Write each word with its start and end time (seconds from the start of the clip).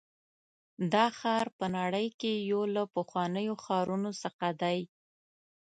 دا 0.93 1.05
ښار 1.17 1.45
په 1.57 1.65
نړۍ 1.77 2.07
کې 2.19 2.31
یو 2.51 2.61
له 2.75 2.83
پخوانیو 2.95 3.53
ښارونو 3.63 4.11
څخه 4.23 4.47
دی. 4.61 4.79